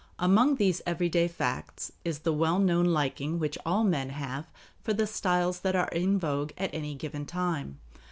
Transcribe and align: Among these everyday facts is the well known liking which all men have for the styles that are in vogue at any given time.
Among 0.17 0.55
these 0.55 0.81
everyday 0.87 1.27
facts 1.27 1.91
is 2.03 2.17
the 2.25 2.33
well 2.33 2.57
known 2.57 2.85
liking 2.85 3.37
which 3.37 3.55
all 3.63 3.83
men 3.83 4.09
have 4.09 4.47
for 4.81 4.93
the 4.93 5.05
styles 5.05 5.59
that 5.59 5.75
are 5.75 5.89
in 5.89 6.17
vogue 6.17 6.53
at 6.57 6.73
any 6.73 6.95
given 6.95 7.27
time. 7.27 7.77